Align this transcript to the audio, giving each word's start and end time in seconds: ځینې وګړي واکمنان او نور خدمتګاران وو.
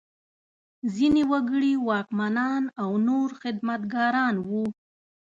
ځینې 0.95 1.21
وګړي 1.31 1.73
واکمنان 1.87 2.63
او 2.81 2.91
نور 3.07 3.29
خدمتګاران 3.41 4.35
وو. 4.47 4.65